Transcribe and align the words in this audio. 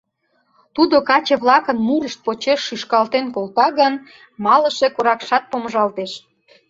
Тудо 0.75 0.95
каче-влакын 1.09 1.77
мурышт 1.87 2.19
почеш 2.25 2.59
шӱшкалтен 2.67 3.25
колта 3.35 3.67
гын, 3.79 3.93
малыше 4.43 4.87
коракшат 4.95 5.43
помыжалтеш. 5.51 6.11